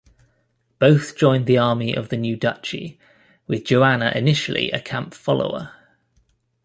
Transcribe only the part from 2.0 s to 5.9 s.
the new Duchy, with Joanna initially a camp-follower.